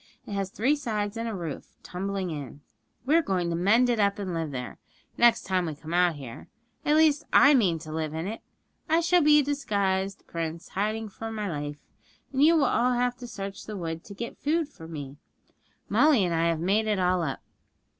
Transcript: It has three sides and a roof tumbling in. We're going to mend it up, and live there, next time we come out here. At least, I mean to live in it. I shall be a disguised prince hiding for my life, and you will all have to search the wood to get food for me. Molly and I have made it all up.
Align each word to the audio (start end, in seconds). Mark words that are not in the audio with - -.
It 0.25 0.31
has 0.33 0.49
three 0.49 0.75
sides 0.75 1.15
and 1.15 1.29
a 1.29 1.35
roof 1.35 1.75
tumbling 1.83 2.31
in. 2.31 2.61
We're 3.05 3.21
going 3.21 3.51
to 3.51 3.55
mend 3.55 3.87
it 3.87 3.99
up, 3.99 4.17
and 4.17 4.33
live 4.33 4.49
there, 4.49 4.79
next 5.15 5.43
time 5.43 5.67
we 5.67 5.75
come 5.75 5.93
out 5.93 6.15
here. 6.15 6.47
At 6.83 6.95
least, 6.95 7.23
I 7.31 7.53
mean 7.53 7.77
to 7.77 7.91
live 7.91 8.15
in 8.15 8.25
it. 8.25 8.41
I 8.89 9.01
shall 9.01 9.21
be 9.21 9.37
a 9.41 9.43
disguised 9.43 10.23
prince 10.25 10.69
hiding 10.69 11.09
for 11.09 11.31
my 11.31 11.47
life, 11.47 11.77
and 12.33 12.41
you 12.41 12.55
will 12.55 12.65
all 12.65 12.93
have 12.93 13.15
to 13.17 13.27
search 13.27 13.65
the 13.67 13.77
wood 13.77 14.03
to 14.05 14.15
get 14.15 14.39
food 14.39 14.67
for 14.69 14.87
me. 14.87 15.17
Molly 15.87 16.25
and 16.25 16.33
I 16.33 16.47
have 16.47 16.59
made 16.59 16.87
it 16.87 16.97
all 16.97 17.21
up. 17.21 17.43